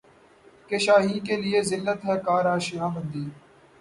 کہ 0.69 0.77
شاہیں 0.85 1.19
کیلئے 1.25 1.61
ذلت 1.69 1.99
ہے 2.07 2.15
کار 2.25 2.45
آشیاں 2.55 2.89
بندی 2.95 3.23